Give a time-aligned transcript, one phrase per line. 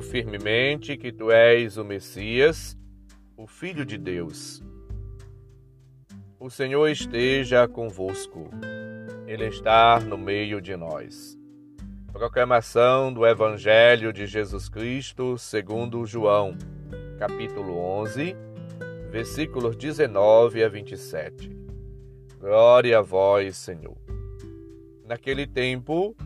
[0.00, 2.76] creio firmemente que tu és o Messias,
[3.36, 4.62] o Filho de Deus.
[6.38, 8.50] O Senhor esteja convosco,
[9.26, 11.38] Ele está no meio de nós.
[12.12, 16.56] Proclamação do Evangelho de Jesus Cristo segundo João,
[17.18, 18.34] capítulo 11,
[19.10, 21.50] versículos 19 a 27.
[22.38, 23.96] Glória a vós, Senhor.
[25.04, 26.16] Naquele tempo,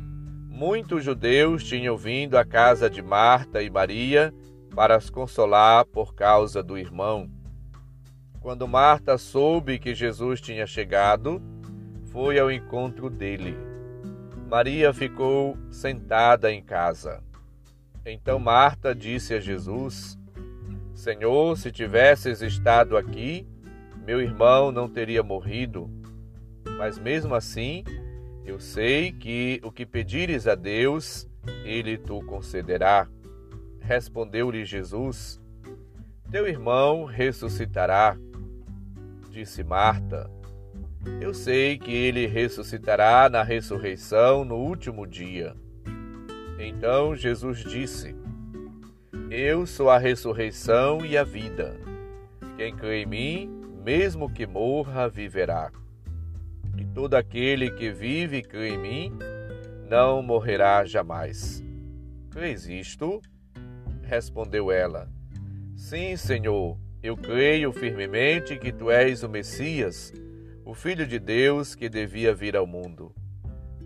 [0.54, 4.32] muitos judeus tinham vindo à casa de Marta e Maria
[4.72, 7.28] para as consolar por causa do irmão.
[8.40, 11.42] Quando Marta soube que Jesus tinha chegado,
[12.12, 13.56] foi ao encontro dele.
[14.48, 17.20] Maria ficou sentada em casa.
[18.06, 20.16] Então Marta disse a Jesus:
[20.95, 23.45] Senhor, se tivesses estado aqui,
[24.06, 25.90] meu irmão não teria morrido.
[26.79, 27.82] Mas mesmo assim,
[28.45, 31.26] eu sei que o que pedires a Deus,
[31.64, 33.09] ele tu concederá.
[33.80, 35.40] Respondeu-lhe Jesus:
[36.30, 38.16] Teu irmão ressuscitará.
[39.30, 40.30] Disse Marta:
[41.20, 45.56] Eu sei que ele ressuscitará na ressurreição no último dia.
[46.58, 48.14] Então Jesus disse:
[49.30, 51.74] Eu sou a ressurreição e a vida.
[52.58, 53.51] Quem crê em mim,
[53.82, 55.73] mesmo que morra, viverá.
[56.76, 59.18] E todo aquele que vive e crê em mim
[59.88, 61.62] não morrerá jamais.
[62.30, 63.20] Crês isto?
[64.03, 65.08] Respondeu ela:
[65.76, 70.12] Sim, Senhor, eu creio firmemente que tu és o Messias,
[70.64, 73.14] o Filho de Deus que devia vir ao mundo.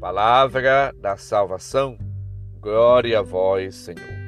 [0.00, 1.98] Palavra da salvação,
[2.60, 4.18] glória a vós, Senhor.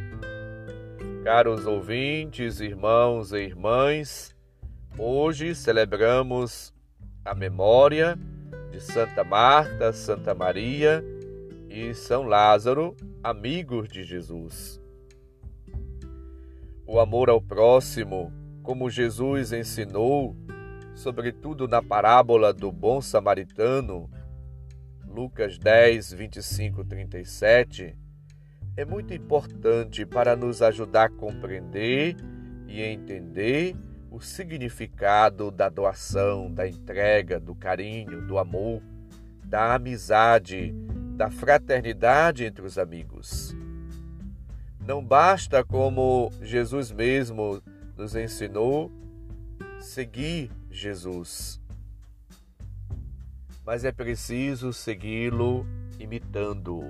[1.23, 4.35] Caros ouvintes, irmãos e irmãs,
[4.99, 6.75] hoje celebramos
[7.25, 8.19] a memória
[8.71, 11.05] de Santa Marta, Santa Maria
[11.69, 14.81] e São Lázaro, amigos de Jesus.
[16.87, 20.37] O amor ao próximo, como Jesus ensinou,
[20.95, 24.11] sobretudo na parábola do bom samaritano,
[25.07, 27.97] Lucas 10, 25, 37,
[28.77, 32.17] é muito importante para nos ajudar a compreender
[32.69, 33.75] e entender
[34.11, 38.83] o significado da doação, da entrega, do carinho, do amor,
[39.45, 40.75] da amizade,
[41.17, 43.55] da fraternidade entre os amigos.
[44.85, 47.63] Não basta, como Jesus mesmo
[47.97, 48.91] nos ensinou,
[49.79, 51.61] seguir Jesus,
[53.65, 55.65] mas é preciso segui-lo
[55.99, 56.83] imitando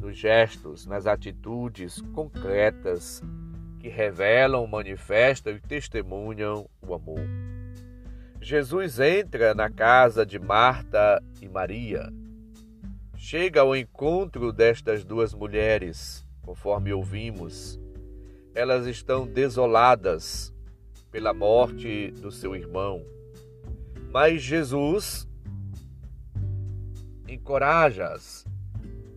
[0.00, 3.22] nos gestos, nas atitudes concretas
[3.84, 7.20] que revelam, manifestam e testemunham o amor.
[8.40, 12.10] Jesus entra na casa de Marta e Maria.
[13.14, 17.78] Chega ao encontro destas duas mulheres, conforme ouvimos.
[18.54, 20.50] Elas estão desoladas
[21.10, 23.04] pela morte do seu irmão.
[24.10, 25.28] Mas Jesus
[27.28, 28.46] encoraja-as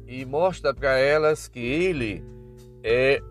[0.05, 2.21] e mostra para elas que ele
[2.83, 3.21] é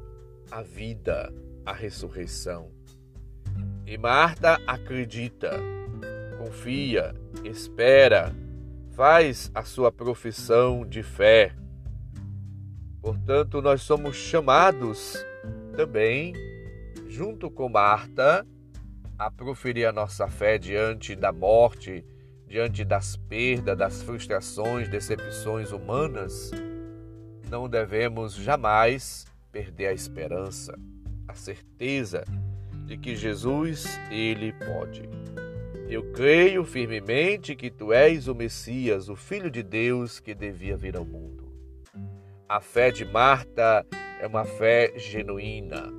[0.50, 1.32] a vida,
[1.64, 2.70] a ressurreição.
[3.86, 5.50] E Marta acredita,
[6.38, 7.14] confia,
[7.44, 8.34] espera,
[8.92, 11.54] faz a sua profissão de fé.
[13.00, 15.24] Portanto, nós somos chamados
[15.76, 16.32] também,
[17.08, 18.46] junto com Marta,
[19.18, 22.04] a proferir a nossa fé diante da morte,
[22.46, 26.50] diante das perdas, das frustrações, decepções humanas.
[27.48, 30.78] Não devemos jamais perder a esperança,
[31.28, 32.24] a certeza
[32.86, 35.08] de que Jesus, ele pode.
[35.88, 40.96] Eu creio firmemente que tu és o Messias, o Filho de Deus que devia vir
[40.96, 41.46] ao mundo.
[42.48, 43.86] A fé de Marta
[44.20, 45.92] é uma fé genuína,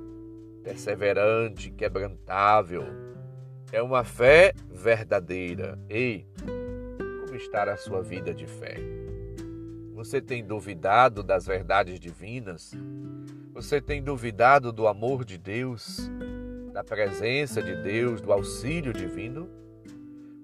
[0.62, 2.84] perseverante, quebrantável.
[3.70, 5.78] É uma fé verdadeira.
[5.88, 6.26] Ei,
[7.24, 8.76] como está a sua vida de fé?
[9.94, 12.72] Você tem duvidado das verdades divinas?
[13.58, 16.08] Você tem duvidado do amor de Deus,
[16.72, 19.48] da presença de Deus, do auxílio divino?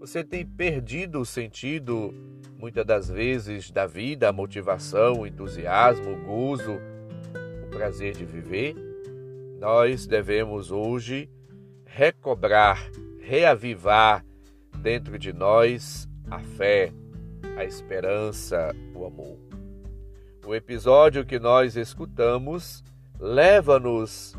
[0.00, 2.12] Você tem perdido o sentido,
[2.58, 6.72] muitas das vezes, da vida, a motivação, o entusiasmo, o gozo,
[7.64, 8.74] o prazer de viver?
[9.60, 11.30] Nós devemos hoje
[11.84, 12.90] recobrar,
[13.20, 14.26] reavivar
[14.78, 16.92] dentro de nós a fé,
[17.56, 19.38] a esperança, o amor.
[20.44, 22.82] O episódio que nós escutamos
[23.18, 24.36] leva-nos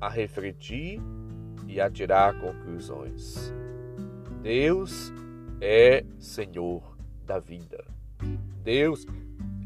[0.00, 1.00] a refletir
[1.66, 3.52] e a tirar conclusões.
[4.42, 5.12] Deus
[5.60, 7.84] é Senhor da vida.
[8.62, 9.06] Deus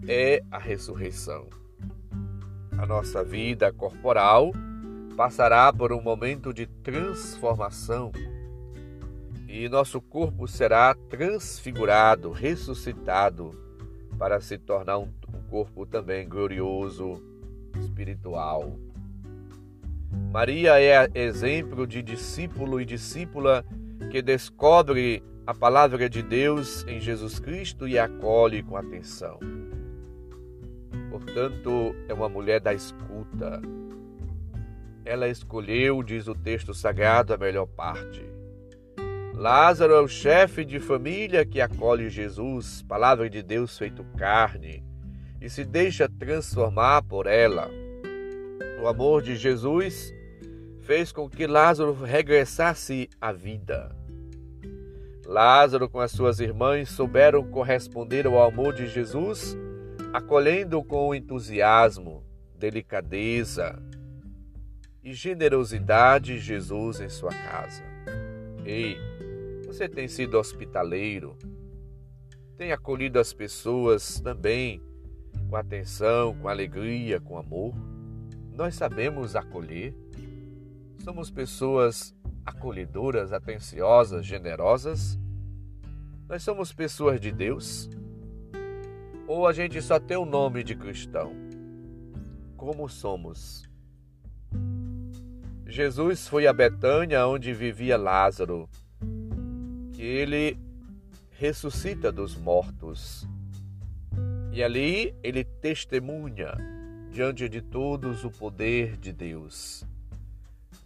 [0.09, 1.49] é a ressurreição.
[2.79, 4.51] a nossa vida corporal
[5.17, 8.11] passará por um momento de transformação
[9.53, 13.51] e nosso corpo será transfigurado, ressuscitado,
[14.19, 15.13] para se tornar um,
[15.51, 17.23] corpo também glorioso,
[17.83, 18.79] espiritual.
[20.31, 23.65] Maria é exemplo de discípulo e discípula
[24.11, 29.39] que descobre a palavra de Deus em Jesus Cristo e acolhe com atenção.
[31.11, 33.61] Portanto, é uma mulher da escuta.
[35.05, 38.25] Ela escolheu, diz o texto sagrado, a melhor parte.
[39.35, 44.85] Lázaro é o chefe de família que acolhe Jesus, palavra de Deus feito carne,
[45.43, 47.69] e se deixa transformar por ela.
[48.81, 50.15] O amor de Jesus
[50.83, 53.95] fez com que Lázaro regressasse à vida.
[55.27, 59.57] Lázaro, com as suas irmãs, souberam corresponder ao amor de Jesus,
[60.13, 62.23] acolhendo com entusiasmo,
[62.57, 63.83] delicadeza
[65.03, 67.83] e generosidade Jesus em sua casa.
[68.65, 68.97] Ei,
[69.67, 71.37] você tem sido hospitaleiro?
[72.57, 74.81] Tem acolhido as pessoas também
[75.53, 77.75] com atenção, com alegria, com amor?
[78.55, 79.95] Nós sabemos acolher?
[81.05, 85.19] Somos pessoas acolhedoras, atenciosas, generosas?
[86.27, 87.91] Nós somos pessoas de Deus?
[89.29, 91.35] Ou a gente só tem o nome de cristão?
[92.57, 93.69] Como somos?
[95.67, 98.71] Jesus foi a Betânia, onde vivia Lázaro,
[99.93, 100.59] que ele
[101.33, 103.29] ressuscita dos mortos.
[104.53, 106.53] E ali ele testemunha
[107.11, 109.83] diante de todos o poder de Deus.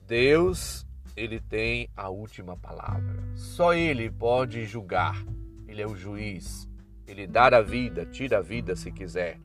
[0.07, 0.87] Deus,
[1.17, 3.25] ele tem a última palavra.
[3.35, 5.21] Só ele pode julgar.
[5.67, 6.69] Ele é o juiz.
[7.09, 9.41] Ele dá a vida, tira a vida se quiser.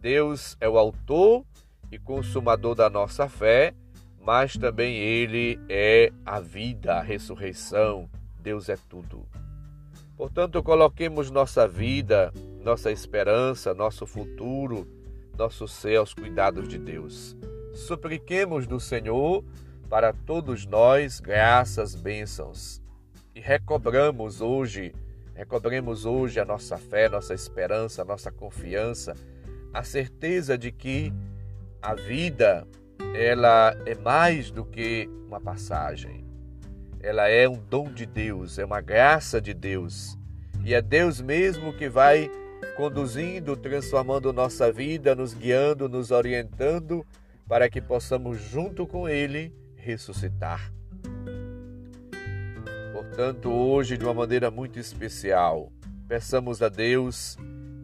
[0.00, 1.44] Deus é o autor
[1.90, 3.74] e consumador da nossa fé,
[4.20, 8.08] mas também ele é a vida, a ressurreição,
[8.40, 9.26] Deus é tudo.
[10.16, 12.32] Portanto, coloquemos nossa vida,
[12.64, 14.88] nossa esperança, nosso futuro,
[15.36, 17.36] nosso ser aos cuidados de Deus.
[17.74, 19.44] Supliquemos do Senhor
[19.88, 22.82] para todos nós graças, bênçãos.
[23.34, 24.94] E recobramos hoje,
[25.34, 29.14] recobremos hoje a nossa fé, nossa esperança, nossa confiança,
[29.72, 31.12] a certeza de que
[31.82, 32.66] a vida
[33.14, 36.24] ela é mais do que uma passagem
[37.04, 40.18] ela é um dom de Deus, é uma graça de Deus.
[40.64, 42.30] E é Deus mesmo que vai
[42.76, 47.04] conduzindo, transformando nossa vida, nos guiando, nos orientando,
[47.48, 50.72] para que possamos, junto com Ele, ressuscitar.
[52.92, 55.70] Portanto, hoje, de uma maneira muito especial,
[56.08, 57.36] peçamos a Deus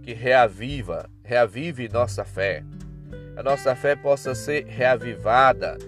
[0.02, 2.64] que reaviva, reavive nossa fé.
[3.36, 5.78] A nossa fé possa ser reavivada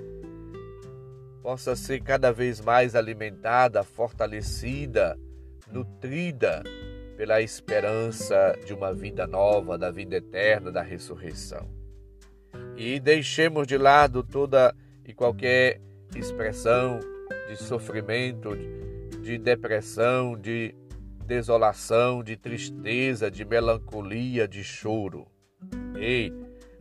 [1.42, 5.18] possa ser cada vez mais alimentada, fortalecida,
[5.70, 6.62] nutrida
[7.16, 11.68] pela esperança de uma vida nova, da vida eterna, da ressurreição.
[12.76, 14.74] E deixemos de lado toda
[15.04, 15.80] e qualquer
[16.14, 17.00] expressão
[17.48, 18.56] de sofrimento,
[19.22, 20.74] de depressão, de
[21.26, 25.26] desolação, de tristeza, de melancolia, de choro.
[25.96, 26.32] Ei,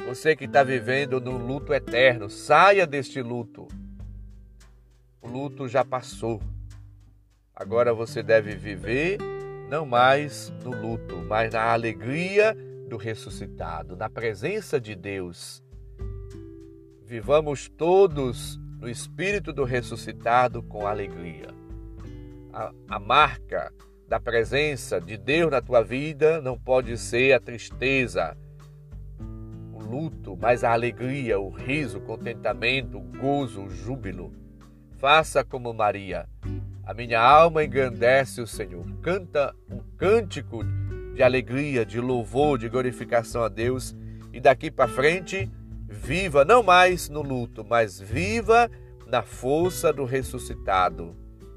[0.06, 3.68] você que está vivendo num luto eterno, saia deste luto
[5.22, 6.42] o luto já passou.
[7.56, 9.20] Agora você deve viver
[9.72, 12.54] não mais no luto, mas na alegria
[12.90, 15.64] do ressuscitado, na presença de Deus.
[17.06, 21.48] Vivamos todos no espírito do ressuscitado com alegria.
[22.52, 23.72] A, a marca
[24.10, 28.38] da presença de Deus na tua vida não pode ser a tristeza,
[29.74, 34.34] o luto, mas a alegria, o riso, o contentamento, o gozo, o júbilo.
[34.98, 36.28] Faça como Maria.
[36.84, 38.86] A minha alma engrandece o Senhor.
[39.02, 40.64] Canta um cântico
[41.14, 43.96] de alegria, de louvor, de glorificação a Deus.
[44.34, 45.50] E daqui para frente,
[45.88, 48.70] viva não mais no luto, mas viva
[49.06, 51.16] na força do ressuscitado.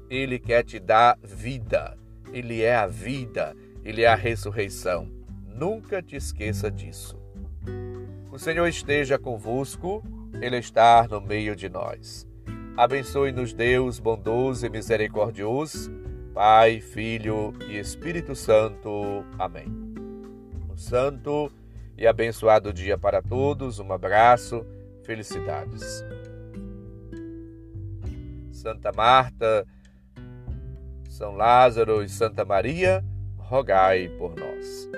[0.09, 1.97] Ele quer te dar vida.
[2.31, 3.55] Ele é a vida.
[3.83, 5.09] Ele é a ressurreição.
[5.47, 7.19] Nunca te esqueça disso.
[8.31, 10.03] O Senhor esteja convosco.
[10.39, 12.27] Ele está no meio de nós.
[12.77, 15.89] Abençoe-nos, Deus bondoso e misericordioso,
[16.33, 19.23] Pai, Filho e Espírito Santo.
[19.39, 19.65] Amém.
[20.69, 21.49] Um santo
[21.97, 23.79] e abençoado dia para todos.
[23.79, 24.65] Um abraço,
[25.05, 26.03] felicidades.
[28.51, 29.65] Santa Marta,
[31.07, 33.01] São Lázaro e Santa Maria,
[33.37, 34.89] rogai por nós.